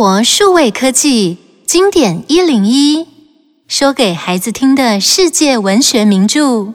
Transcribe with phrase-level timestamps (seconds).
[0.00, 1.36] 活数位科技
[1.66, 3.06] 经典一零一，
[3.68, 6.72] 说给孩子听的世界文学名著。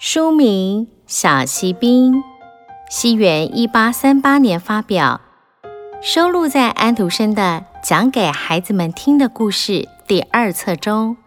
[0.00, 2.14] 书名《小锡兵》，
[2.88, 5.20] 西元一八三八年发表，
[6.00, 9.72] 收录在安徒生的《讲给孩子们听的故事》
[10.06, 11.18] 第二册中。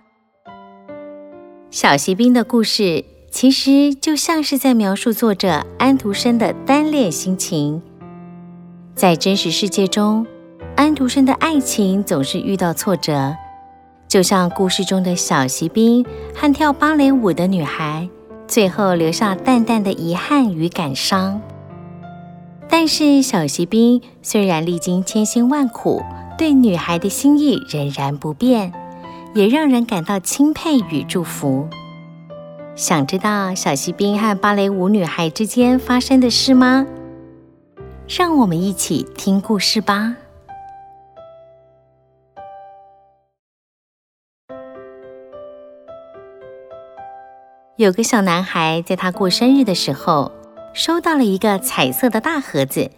[1.70, 3.06] 小锡兵的故事。
[3.32, 7.82] 其实就像是在描述作者安徒生的单恋心情。
[8.96, 10.26] 在真实世界中，
[10.78, 13.36] 安徒生的爱情总是遇到挫折，
[14.08, 18.08] 就像故事中的小锡兵和跳芭蕾舞的女孩，
[18.48, 21.42] 最后留下淡淡的遗憾与感伤。
[22.70, 26.02] 但是小锡兵虽然历经千辛万苦，
[26.38, 28.72] 对女孩的心意仍然不变，
[29.34, 31.68] 也让人感到钦佩与祝福。
[32.78, 36.88] 想知道小锡兵和芭蕾舞女孩之间发生的事吗？
[38.08, 40.16] 让我们一起听故事吧。
[47.78, 50.32] 有个小男孩在他过生日的时候，
[50.74, 52.92] 收到了一个彩色的大盒子。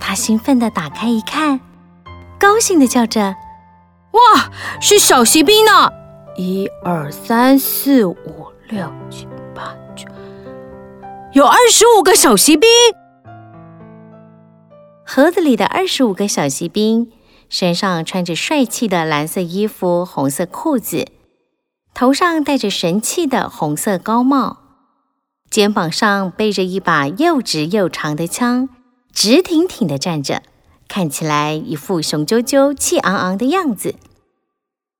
[0.00, 1.60] 他兴奋地打开一看，
[2.40, 3.36] 高兴地叫着
[4.12, 4.50] ：“哇，
[4.80, 5.92] 是小锡兵呢！
[6.36, 8.16] 一二三四五。”
[8.68, 10.06] 六七八九，
[11.32, 12.68] 有二十五个小锡兵。
[15.10, 17.10] 盒子里的二十五个小锡兵，
[17.48, 21.06] 身上穿着帅气的蓝色衣服、红色裤子，
[21.94, 24.58] 头上戴着神气的红色高帽，
[25.48, 28.68] 肩膀上背着一把又直又长的枪，
[29.10, 30.42] 直挺挺地站着，
[30.88, 33.94] 看起来一副雄赳赳、气昂昂的样子。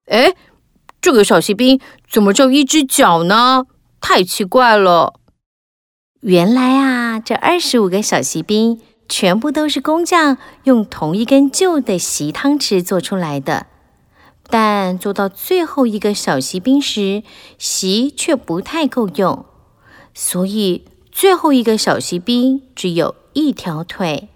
[0.07, 0.35] 哎。
[1.03, 1.79] 这个小锡兵
[2.11, 3.67] 怎么就一只脚呢？
[4.01, 5.21] 太奇怪了！
[6.23, 13.67] 原来啊，这二十五个小锡兵全部都是工匠用同一根旧的锡汤匙做出来的，
[14.49, 17.23] 但做到最后一个小锡兵时，
[17.57, 19.47] 锡却不太够用，
[20.15, 24.29] 所以最后一个小锡兵只有一条腿。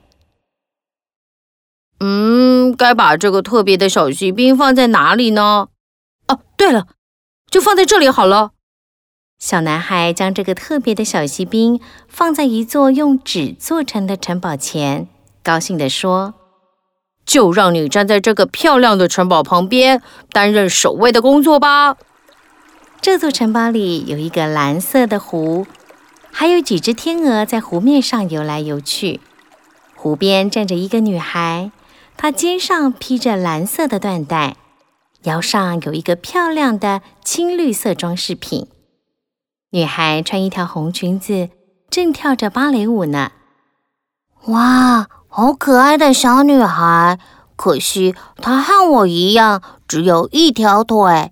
[2.01, 5.69] 嗯，该把这个特别的小锡兵放在哪里呢？
[6.27, 6.87] 哦，对了，
[7.51, 8.53] 就放在这里好了。
[9.43, 15.09] 小男孩将这个特别的小锡兵放在一座用纸做成的城堡前，
[15.43, 16.35] 高兴地说
[17.27, 21.97] ：“就让你站在这个漂亮的城堡旁边，担任守卫的工作吧。”
[23.03, 25.67] 这座城堡里有一个蓝色的湖，
[26.31, 29.19] 还有几只天鹅在湖面上游来游去。
[29.97, 31.73] 湖边站着一个女孩，
[32.17, 34.55] 她肩上披着蓝色的缎带。
[35.25, 38.69] 腰上有一个漂亮的青绿色装饰品，
[39.75, 41.49] 女孩穿一条红裙子，
[41.89, 43.33] 正跳着芭蕾舞呢。
[44.49, 47.19] 哇，好可爱的小女孩！
[47.57, 51.31] 可惜她和我一样，只有一条腿。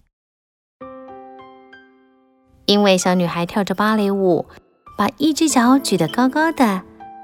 [2.65, 4.47] 因为小女孩跳着芭蕾舞，
[4.97, 6.81] 把一只脚举得高高的，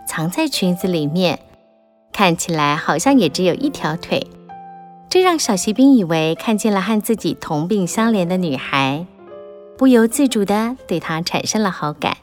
[0.06, 1.40] 藏在裙子里面，
[2.12, 4.26] 看起来好像也只有一条腿。
[5.08, 9.06] 这让小锡兵以为看见了和自己同病相怜的女孩，
[9.76, 12.16] 不由自主的对她产生了好感。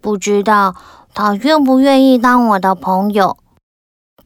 [0.00, 0.74] 不知道
[1.14, 3.36] 她愿不愿意当我的朋友，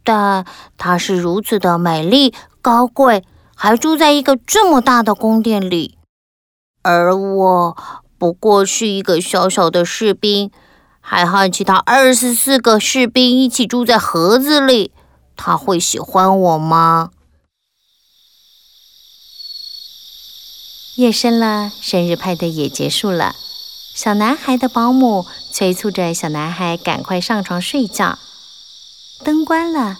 [0.04, 0.46] 但
[0.78, 3.24] 她是如此的美丽、高贵，
[3.54, 5.98] 还住在一个这么大的宫殿里，
[6.82, 7.76] 而我
[8.16, 10.50] 不过是一个小小的士兵，
[11.00, 14.92] 还和其他二十四个士兵一起住在盒子里。
[15.36, 17.10] 他会喜欢我吗？
[20.96, 23.36] 夜深了，生日派对也结束了。
[23.94, 28.18] 小男孩的保姆催促着小男孩赶快上床睡觉。
[29.22, 29.98] 灯关了，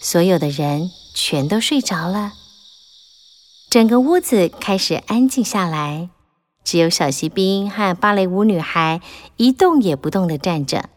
[0.00, 2.32] 所有的人全都睡着了。
[3.68, 6.08] 整个屋子开始安静下来，
[6.64, 9.02] 只有小锡兵和芭蕾舞女孩
[9.36, 10.88] 一动也不动地站着。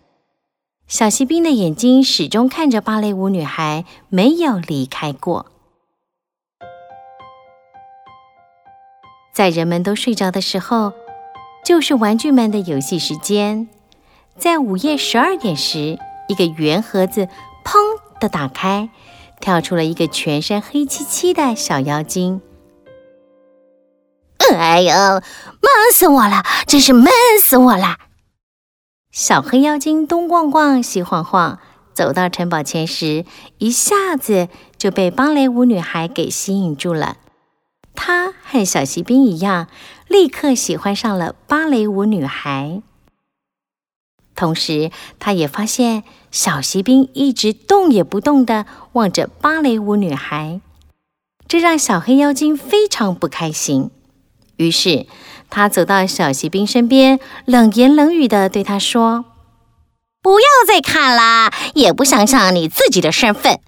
[0.88, 5.48] 小锡兵的眼睛始终看着芭蕾舞女孩，没有离开过。
[9.34, 10.94] 在人们都睡着的时候，
[11.66, 13.68] 就是玩具们的游戏时间。
[14.38, 15.98] 在午夜十二点时，
[16.28, 17.28] 一个圆盒子
[17.66, 17.80] “砰”
[18.22, 18.90] 的打开，
[19.42, 22.42] 跳出了一个全身黑漆漆的小妖精。
[24.56, 25.22] 哎呦，闷
[25.92, 26.44] 死我了！
[26.68, 27.08] 真是闷
[27.40, 27.98] 死我了！
[29.12, 31.58] 小黑妖精东逛逛，西晃晃，
[31.92, 33.26] 走到城堡前时，
[33.58, 34.48] 一下子
[34.78, 37.18] 就被芭蕾舞女孩给吸引住了。
[37.96, 39.68] 他和小锡兵一样，
[40.08, 42.82] 立刻喜欢上了芭蕾舞女孩。
[44.36, 50.60] 同时，他也发现小锡兵一直动也不动的望着芭蕾舞女孩，
[51.48, 53.92] 这让小黑妖精非常不开心。
[54.58, 55.06] 于是，
[55.50, 59.26] 他走到小锡兵身边，冷言冷语的对他说
[60.22, 63.60] ：“不要再看了，也不想想你自己的身份，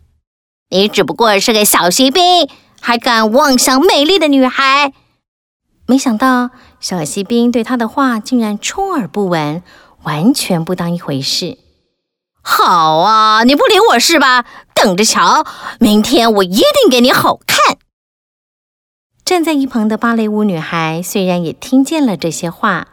[0.70, 2.50] 你只不过是个小锡兵，
[2.86, 4.94] 还敢妄想美丽的女孩。”
[5.88, 9.64] 没想到，小锡兵对他的话竟然充耳不闻。
[10.04, 11.58] 完全不当一回事。
[12.44, 14.46] 好啊，你不理我是吧？
[14.76, 15.44] 等着瞧，
[15.80, 17.78] 明天我一定给你好看。
[19.24, 22.88] 站在一旁的芭蕾舞女孩虽然也听见了这些话，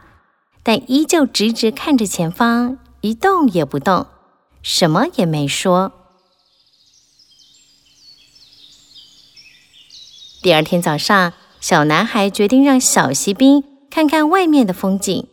[0.63, 4.07] 但依旧直直看着前方，一动也不动，
[4.63, 5.91] 什么也没说。
[10.43, 11.31] 第二天早上，
[11.61, 15.25] 小男孩决定让小锡兵看看外面的风景。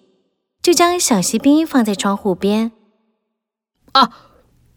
[0.63, 2.71] 就将小锡兵放在窗户边。
[3.91, 4.11] 啊，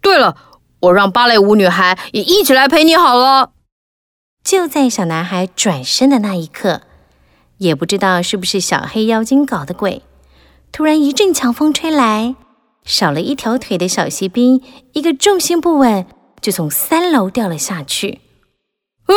[0.02, 0.36] 对了，
[0.80, 3.52] 我让芭蕾舞女孩也一起来陪你好了。
[4.44, 6.82] 就在小男孩转身的那一刻，
[7.60, 10.02] 也不知道是不是小黑妖精搞的鬼，
[10.72, 12.36] 突然一阵强风吹来，
[12.84, 14.64] 少了一条腿的小锡兵
[14.94, 16.08] 一个重心不稳，
[16.42, 18.22] 就从三楼掉了下去。
[19.06, 19.16] 哎，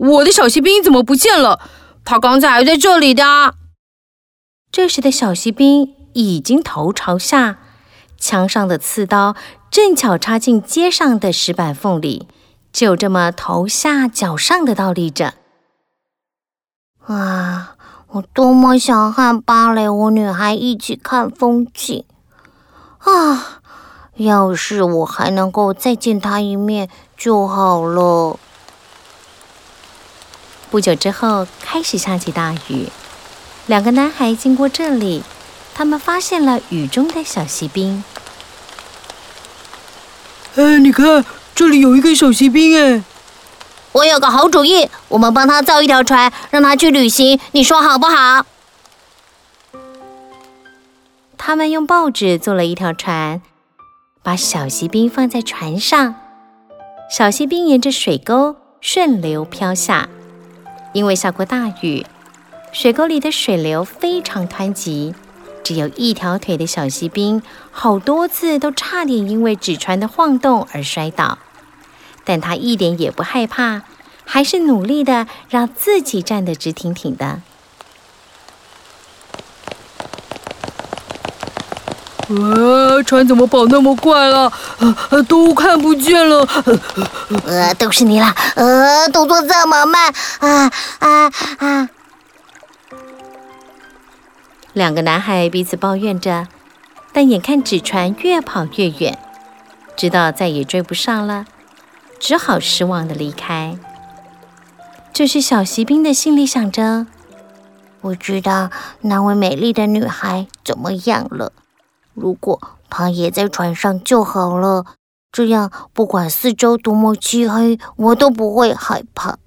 [0.00, 1.60] 我的小锡兵怎么不见了？
[2.04, 3.54] 他刚才还在这里的。
[4.72, 7.58] 这时的小锡兵已经头朝下，
[8.18, 9.36] 枪上的刺刀
[9.70, 12.26] 正巧插进街上的石板缝里，
[12.72, 15.34] 就这么头下脚上的倒立着。
[17.06, 17.76] 啊，
[18.08, 22.04] 我多么想和芭蕾舞女孩一起看风景
[23.00, 23.60] 啊！
[24.16, 28.38] 要是我还能够再见她一面就好了。
[30.70, 32.88] 不久之后，开始下起大雨。
[33.66, 35.22] 两个男孩经过这里，
[35.74, 38.04] 他们发现了雨中的小锡兵。
[40.54, 41.24] 哎，你看，
[41.54, 43.02] 这里有一个小锡兵哎！
[43.92, 48.46] 我有个好主意，我们帮他造一条船，让他去旅行，你说好不好？
[51.36, 53.42] 他们用报纸做了一条船，
[54.22, 56.14] 把小锡兵放在船上。
[57.10, 60.08] 小锡兵沿着水沟顺流飘下，
[60.92, 62.04] 因为下过大雨。
[62.72, 65.14] 水沟里的水流非常湍急，
[65.64, 71.38] 只有一条腿的小锡兵好多次都差点因为纸船的晃动而摔倒，
[72.24, 73.82] 但他一点也不害怕，
[74.24, 77.42] 还是努力的让自己站得直挺挺的。
[82.30, 84.52] 呃，船怎么跑那么快了？
[85.10, 86.46] 呃，都看不见了。
[87.44, 91.88] 呃，都是你啦，呃，动作这么慢，啊啊啊！
[94.72, 96.46] 两个男孩彼此抱怨着，
[97.12, 99.18] 但眼看纸船越跑越远，
[99.96, 101.46] 知道再也追不上了，
[102.20, 103.76] 只好失望的离开。
[105.12, 107.08] 这时，小锡兵的心里想着
[108.02, 111.52] ：“我知道那位美丽的女孩怎么样了？
[112.14, 114.86] 如果她也在船上就好了，
[115.32, 119.38] 这样不管四周多么漆黑，我都不会害怕。”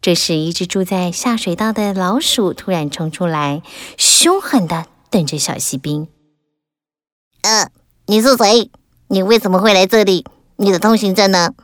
[0.00, 3.62] 这时，一只住在下水道的老鼠突然冲出来，
[3.98, 6.06] 凶狠的瞪着小锡兵。
[7.42, 7.70] “呃，
[8.06, 8.70] 你是谁？
[9.08, 10.24] 你为什么会来这里？
[10.56, 11.54] 你的通行证呢？”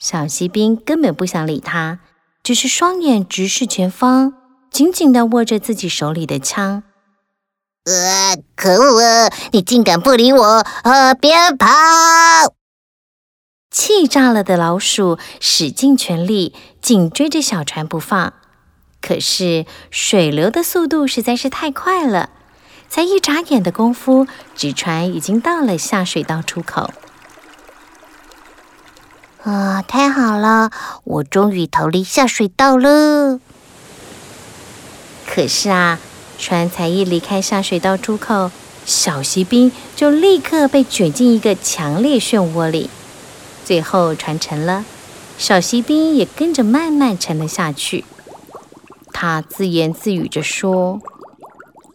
[0.00, 2.00] 小锡兵根本不想理他，
[2.42, 4.32] 只是双眼直视前方，
[4.70, 6.82] 紧紧的握着自己手里的枪。
[7.88, 9.32] “呃，可恶啊！
[9.52, 10.66] 你竟敢不理我！
[10.82, 11.66] 呃，别跑！”
[13.72, 18.34] 气炸了的老鼠使尽全力，紧追着小船不放。
[19.00, 22.28] 可是水流的速度实在是太快了，
[22.90, 26.90] 才一眨眼的功夫，纸船已经到了下水道出口。
[29.44, 30.70] 啊，太好了，
[31.04, 33.40] 我终于逃离下水道了。
[35.26, 35.98] 可是啊，
[36.38, 38.50] 船才一离开下水道出口，
[38.86, 42.88] 小锡兵就立刻被卷进一个强烈漩涡里。
[43.64, 44.84] 最后船沉了，
[45.36, 48.04] 小锡兵也跟着慢慢沉了下去。
[49.12, 51.00] 他自言自语着说：“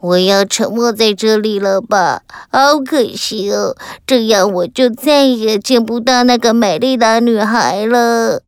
[0.01, 2.23] 我要沉没在这里了吧？
[2.51, 8.43] 好可惜哦，这样我就再也见不到那个美丽的女孩了。”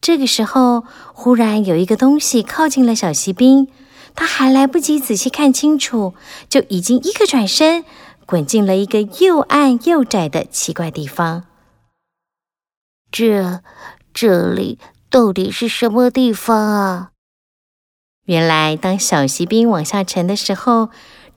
[0.00, 3.66] 这个时候，忽然有一个东西靠近了小锡兵，
[4.16, 6.14] 他还来不及仔细看清楚，
[6.48, 7.84] 就已经一个转身，
[8.24, 11.44] 滚进了一个又暗又窄的奇怪地方。
[13.12, 13.60] 这
[14.12, 14.78] 这里
[15.10, 17.10] 到底是什么地方啊？
[18.24, 20.88] 原来，当小锡兵往下沉的时候，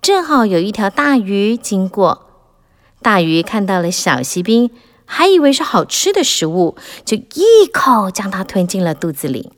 [0.01, 2.25] 正好有一条大鱼经过。
[3.01, 4.71] 大鱼看到了小锡兵，
[5.05, 9.51] 还以为是好吃的食物，就一口将它吞进了肚子里。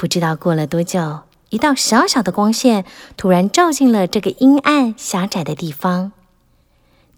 [0.00, 2.86] 不知道过了多久，一道小小的光线
[3.18, 6.12] 突然照进了这个阴暗狭窄的地方，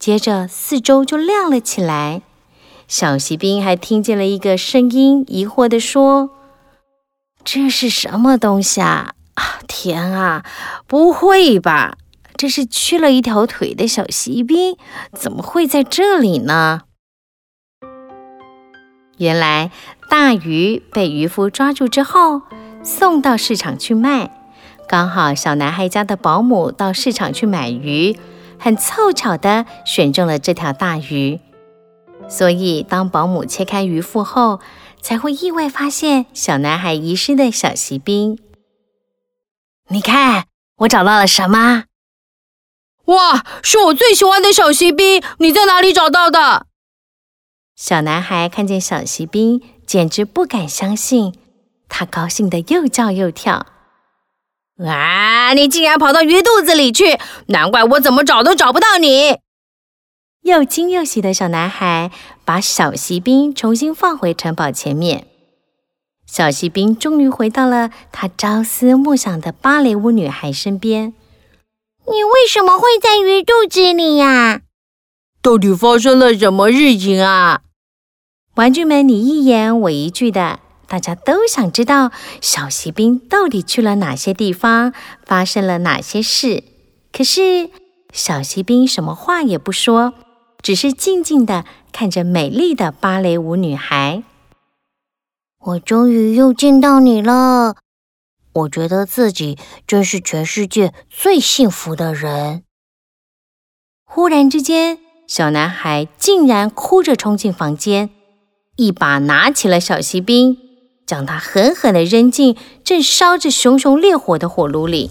[0.01, 2.23] 接着四周就亮了起来。
[2.89, 6.31] 小锡兵还听见了一个声音，疑惑地说
[7.45, 9.15] ：“这是什么东西啊？
[9.35, 10.45] 啊，天啊，
[10.89, 11.97] 不会吧？”
[12.37, 14.77] 这是缺了一条腿的小锡兵，
[15.13, 16.81] 怎么会在这里呢？
[19.19, 19.71] 原来
[20.09, 22.43] 大鱼被渔夫抓住之后，
[22.83, 24.31] 送到市场去卖。
[24.89, 28.19] 刚好小男孩家的保姆到市场去买鱼，
[28.59, 31.41] 很凑巧的选中了这条大鱼。
[32.29, 34.61] 所以当保姆切开鱼腹后，
[35.01, 38.39] 才会意外发现小男孩遗失的小锡兵。
[39.89, 40.47] 你看，
[40.79, 41.85] 我找到了什么？
[43.07, 45.23] 哇，是我最喜欢的小锡兵！
[45.39, 46.67] 你在哪里找到的？
[47.75, 51.35] 小男孩看见小锡兵，简直不敢相信，
[51.95, 53.67] 他高兴得又叫又跳。
[54.83, 55.53] 啊！
[55.53, 57.19] 你竟然跑到鱼肚子里去，
[57.49, 59.37] 难怪我怎么找都找不到你。
[60.43, 62.11] 又惊又喜的小男孩
[62.45, 65.27] 把小锡兵重新放回城堡前面。
[66.27, 71.13] 小锡兵终于回到了他朝思暮想的芭蕾舞女孩身边。
[72.07, 74.63] 你为什么会在鱼肚子里呀？
[75.43, 77.61] 到底发生了什么事情啊？
[78.55, 80.59] 玩具们你一言我一句的，
[80.93, 84.93] 大家都想知道小锡兵到底去了哪些地方，
[85.25, 86.65] 发生了哪些事。
[87.11, 87.71] 可是
[88.13, 90.13] 小锡兵什么话也不说，
[90.61, 94.23] 只是静静的看着美丽的芭蕾舞女孩。
[95.61, 97.77] 我终于又见到你了。
[98.53, 99.57] 我觉得自己
[99.87, 102.65] 真是全世界最幸福的人。
[104.05, 108.11] 忽然之间，小男孩竟然哭着冲进房间，
[108.77, 110.59] 一把拿起了小锡兵，
[111.07, 115.11] 将它狠狠地扔进正烧着熊熊烈火的火炉里。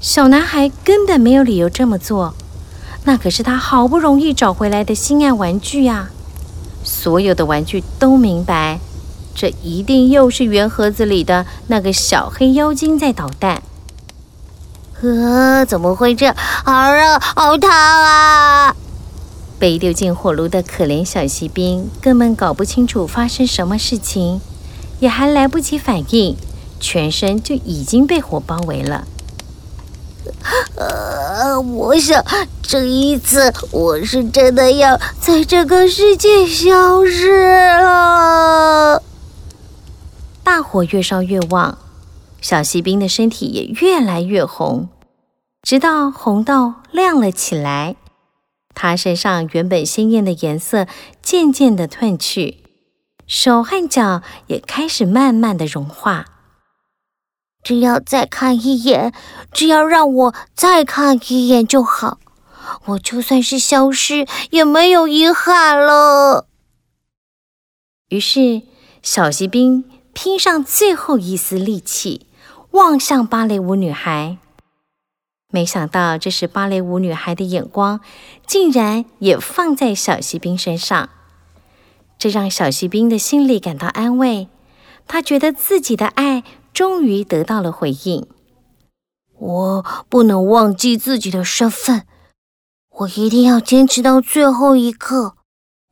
[0.00, 2.34] 小男孩根本没有理由这么做，
[3.04, 6.10] 那可是他好不容易找回来的心爱玩具呀！
[6.84, 8.78] 所有的玩具都明白。
[9.34, 13.62] 这一定又是圆盒子里的那个小黑妖精在捣蛋。
[15.02, 16.34] 呃，怎么会这样？
[16.36, 18.74] 好热，好烫啊！
[19.58, 24.40] 被丢进火炉的可怜小锡兵根本搞不清楚发生什么事情，
[25.00, 26.36] 也还来不及反应，
[26.80, 29.06] 全身就已经被火包围了。
[30.76, 32.24] 呃，我想
[32.62, 37.46] 这一次我是真的要在这个世界消失
[37.78, 39.02] 了。
[40.42, 41.78] 大火越烧越旺，
[42.40, 44.88] 小锡兵的身体也越来越红，
[45.62, 47.96] 直到红到亮了起来。
[48.74, 50.86] 他身上原本鲜艳的颜色
[51.22, 52.58] 渐渐的褪去，
[53.26, 56.26] 手和脚也开始慢慢的融化。
[57.62, 59.12] 只要再看一眼，
[59.52, 62.18] 只要让我再看一眼就好，
[62.86, 66.46] 我就算是消失也没有遗憾了。
[68.08, 68.62] 于是，
[69.02, 69.84] 小锡兵。
[70.18, 72.26] 拼上最后一丝力气，
[72.70, 74.38] 望向芭蕾舞女孩。
[75.50, 78.00] 没想到，这时芭蕾舞女孩的眼光
[78.46, 81.10] 竟然也放在小锡兵身上，
[82.18, 84.48] 这让小锡兵的心里感到安慰。
[85.06, 86.42] 他觉得自己的爱
[86.72, 88.26] 终于得到了回应。
[89.38, 92.06] 我不能忘记自己的身份，
[92.90, 95.36] 我一定要坚持到最后一刻。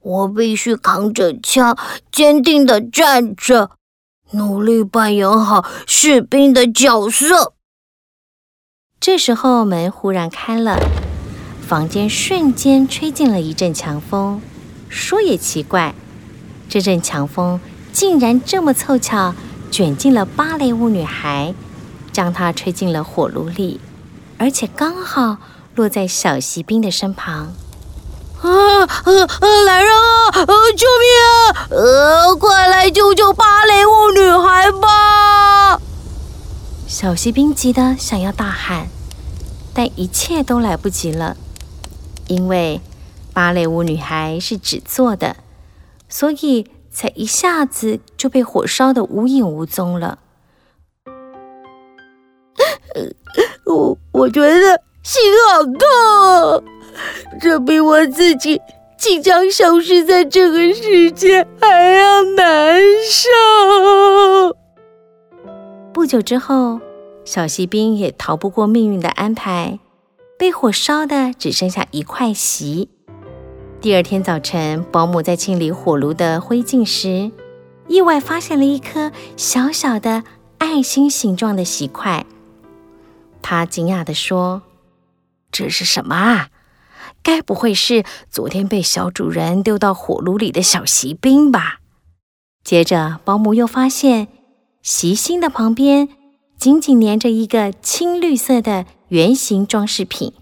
[0.00, 1.78] 我必须扛着枪，
[2.11, 3.71] 坚定地站着。
[4.31, 7.54] 努力扮演好士兵的角色。
[8.99, 10.78] 这时候门忽然开了，
[11.61, 14.40] 房间瞬间吹进了一阵强风。
[14.88, 15.95] 说也奇怪，
[16.75, 17.61] 这阵强风
[17.93, 19.33] 竟然这么凑巧
[19.71, 21.54] 卷进了芭蕾舞女孩，
[22.12, 23.81] 将她吹进了火炉里，
[24.38, 25.37] 而且刚好
[25.76, 27.52] 落在小锡兵的身旁。
[28.40, 28.50] 啊
[28.83, 29.64] 啊啊！
[29.64, 30.40] 来人啊！
[30.40, 30.47] 啊！
[30.76, 31.14] 救命
[31.54, 31.69] 啊！
[31.71, 35.81] 呃，快来救救芭蕾舞女孩吧！
[36.88, 38.88] 小锡兵急得想要大喊，
[39.73, 41.37] 但一切都来不及了，
[42.26, 42.81] 因为
[43.33, 45.37] 芭蕾舞女孩是纸做的，
[46.14, 50.21] 所以才一下子就被火烧得无影无踪了。
[53.66, 56.62] 我我觉得心好痛。
[57.40, 58.62] 这比我自己
[58.97, 62.80] 即将消失在这个世界还要难
[63.11, 64.56] 受。
[65.92, 66.80] 不久之后，
[67.25, 69.80] 小锡兵也逃不过命运的安排，
[70.38, 72.90] 被火烧的只剩下一块锡。
[73.85, 77.31] 第二天早晨，保姆在清理火炉的灰烬时，
[77.87, 80.25] 意外发现了一颗小小的
[80.57, 82.25] 爱心形状的锡块。
[83.43, 84.62] 他惊讶地说
[85.53, 86.49] ：“这是什么啊？
[87.23, 91.81] 该不会是昨天被小主人丢到火炉里的小锡兵吧？”
[92.64, 94.29] 接着，保姆又发现
[94.81, 96.09] 锡心的旁边。
[96.57, 100.33] 紧紧粘着一个青绿色的圆形装饰品。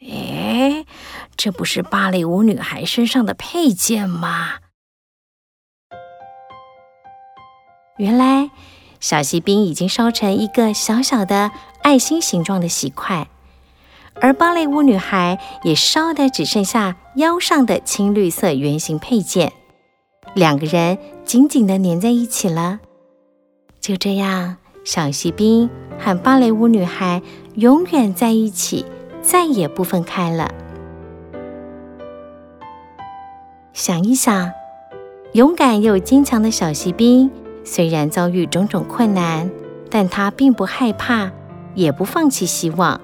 [0.00, 0.84] 哎，
[1.36, 4.54] 这不是芭蕾舞女孩身上的配件吗？
[7.98, 8.50] 原来
[9.00, 11.50] 小锡兵已经烧成一个小小的
[11.82, 13.28] 爱心形状的锡块，
[14.14, 19.52] 而芭蕾舞女孩也烧得只剩下腰上的青绿色圆形配件，
[20.34, 22.80] 两个人紧紧的粘在一起了。
[23.80, 24.56] 就这样。
[24.84, 27.22] 小锡兵和芭蕾舞女孩
[27.54, 28.84] 永远在一起，
[29.22, 30.52] 再也不分开了。
[33.72, 34.52] 想一想，
[35.32, 37.30] 勇敢又坚强的小锡兵，
[37.64, 39.50] 虽然遭遇种种困难，
[39.88, 41.30] 但他并不害怕，
[41.74, 43.00] 也不放弃希望。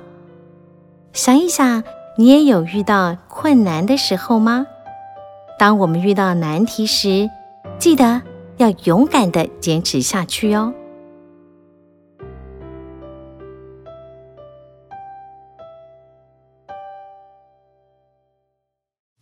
[1.15, 1.83] 想一想，
[2.19, 4.67] 你也有遇到困难的时候吗？
[5.59, 7.31] 当我们遇到难题时，
[7.79, 8.21] 记得
[8.59, 10.75] 要勇敢地坚持下去哟。